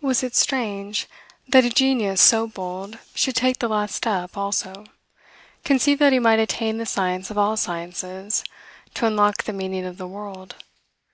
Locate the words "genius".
1.68-2.22